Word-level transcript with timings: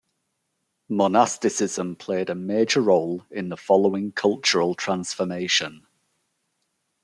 Monasticism 0.89 1.95
played 1.95 2.31
a 2.31 2.33
major 2.33 2.81
role 2.81 3.23
in 3.29 3.49
the 3.49 3.55
following 3.55 4.11
cultural 4.11 4.73
transformation. 4.73 5.85